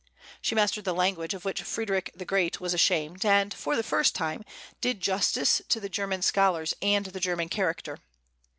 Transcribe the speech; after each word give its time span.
She 0.41 0.55
mastered 0.55 0.83
the 0.85 0.95
language 0.95 1.35
of 1.35 1.45
which 1.45 1.61
Frederick 1.61 2.09
the 2.15 2.25
Great 2.25 2.59
was 2.59 2.73
ashamed, 2.73 3.23
and, 3.23 3.53
for 3.53 3.75
the 3.75 3.83
first 3.83 4.15
time, 4.15 4.43
did 4.81 4.99
justice 4.99 5.61
to 5.69 5.79
the 5.79 5.89
German 5.89 6.23
scholars 6.23 6.73
and 6.81 7.05
the 7.05 7.19
German 7.19 7.49
character. 7.49 7.99